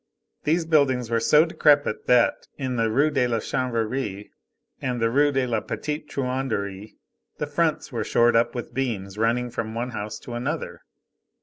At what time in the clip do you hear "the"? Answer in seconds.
2.75-2.89, 4.99-5.11, 7.37-7.45